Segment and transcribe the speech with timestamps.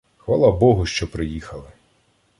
[0.17, 1.69] —Хвала Богу, що приїхали.